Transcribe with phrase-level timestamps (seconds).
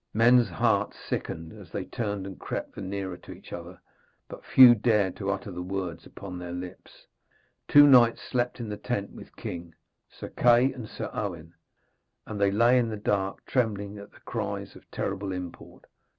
[0.15, 3.79] Men's hearts sickened as they turned and crept the nearer to each other,
[4.27, 7.05] but few dared to utter the words upon their lips.
[7.67, 9.75] Two knights slept in the tent with king,
[10.09, 11.53] Sir Kay and Sir Owen;
[12.25, 15.85] and they lay in the dark, trembling at the cries of terrible import.